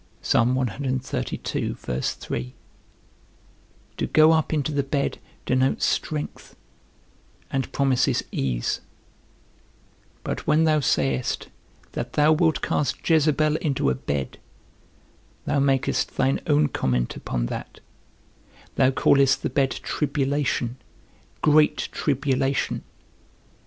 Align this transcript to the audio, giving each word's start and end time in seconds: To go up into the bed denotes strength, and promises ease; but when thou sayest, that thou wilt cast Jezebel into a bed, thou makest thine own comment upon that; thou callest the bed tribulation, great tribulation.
To 0.23 0.43
go 4.11 4.31
up 4.31 4.51
into 4.51 4.71
the 4.71 4.81
bed 4.89 5.19
denotes 5.45 5.85
strength, 5.85 6.55
and 7.51 7.71
promises 7.71 8.23
ease; 8.31 8.81
but 10.23 10.47
when 10.47 10.63
thou 10.63 10.79
sayest, 10.79 11.49
that 11.91 12.13
thou 12.13 12.31
wilt 12.31 12.63
cast 12.63 13.07
Jezebel 13.07 13.57
into 13.57 13.91
a 13.91 13.93
bed, 13.95 14.39
thou 15.45 15.59
makest 15.59 16.17
thine 16.17 16.39
own 16.47 16.67
comment 16.69 17.15
upon 17.15 17.45
that; 17.45 17.79
thou 18.77 18.89
callest 18.89 19.43
the 19.43 19.51
bed 19.51 19.69
tribulation, 19.83 20.77
great 21.43 21.89
tribulation. 21.91 22.83